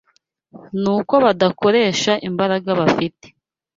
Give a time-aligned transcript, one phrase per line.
[0.81, 3.27] n’uko badakoresha imbaraga bafite